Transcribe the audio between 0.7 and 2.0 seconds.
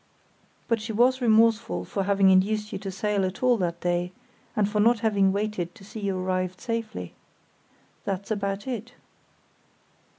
she was remorseful